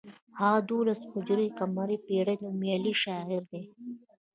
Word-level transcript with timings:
هغه 0.39 0.59
د 0.63 0.65
دولسم 0.71 1.07
هجري 1.15 1.47
قمري 1.59 1.97
پیړۍ 2.05 2.37
نومیالی 2.43 2.93
شاعر 3.03 3.41
دی. 3.51 3.63